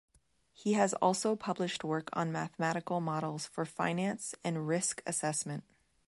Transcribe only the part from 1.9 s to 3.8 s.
on mathematical models for